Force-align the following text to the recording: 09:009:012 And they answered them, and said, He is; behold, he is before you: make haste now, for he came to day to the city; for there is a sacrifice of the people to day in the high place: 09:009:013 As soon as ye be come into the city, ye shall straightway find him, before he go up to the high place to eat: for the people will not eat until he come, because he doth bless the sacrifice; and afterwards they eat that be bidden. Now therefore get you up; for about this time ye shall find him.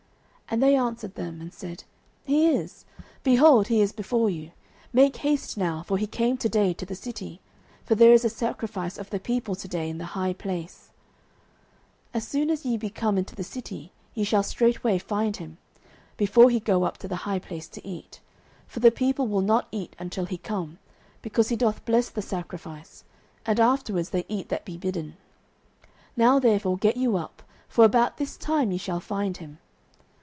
09:009:012 0.51 0.57
And 0.57 0.63
they 0.63 0.75
answered 0.75 1.15
them, 1.15 1.39
and 1.39 1.53
said, 1.53 1.83
He 2.25 2.47
is; 2.49 2.83
behold, 3.23 3.67
he 3.69 3.79
is 3.79 3.93
before 3.93 4.29
you: 4.29 4.51
make 4.91 5.15
haste 5.15 5.57
now, 5.57 5.81
for 5.81 5.97
he 5.97 6.05
came 6.05 6.35
to 6.39 6.49
day 6.49 6.73
to 6.73 6.85
the 6.85 6.93
city; 6.93 7.39
for 7.85 7.95
there 7.95 8.11
is 8.11 8.25
a 8.25 8.29
sacrifice 8.29 8.97
of 8.97 9.11
the 9.11 9.19
people 9.21 9.55
to 9.55 9.67
day 9.69 9.89
in 9.89 9.97
the 9.97 10.07
high 10.11 10.33
place: 10.33 10.89
09:009:013 12.13 12.15
As 12.15 12.27
soon 12.27 12.49
as 12.49 12.65
ye 12.65 12.75
be 12.75 12.89
come 12.89 13.17
into 13.17 13.33
the 13.33 13.45
city, 13.45 13.93
ye 14.13 14.25
shall 14.25 14.43
straightway 14.43 14.97
find 14.99 15.37
him, 15.37 15.57
before 16.17 16.49
he 16.49 16.59
go 16.59 16.83
up 16.83 16.97
to 16.97 17.07
the 17.07 17.15
high 17.23 17.39
place 17.39 17.69
to 17.69 17.87
eat: 17.87 18.19
for 18.67 18.81
the 18.81 18.91
people 18.91 19.27
will 19.27 19.39
not 19.39 19.69
eat 19.71 19.95
until 19.97 20.25
he 20.25 20.37
come, 20.37 20.79
because 21.21 21.47
he 21.47 21.55
doth 21.55 21.85
bless 21.85 22.09
the 22.09 22.21
sacrifice; 22.21 23.05
and 23.45 23.57
afterwards 23.57 24.09
they 24.09 24.25
eat 24.27 24.49
that 24.49 24.65
be 24.65 24.75
bidden. 24.75 25.15
Now 26.17 26.39
therefore 26.39 26.77
get 26.77 26.97
you 26.97 27.15
up; 27.15 27.41
for 27.69 27.85
about 27.85 28.17
this 28.17 28.35
time 28.35 28.73
ye 28.73 28.77
shall 28.77 28.99
find 28.99 29.37
him. 29.37 29.59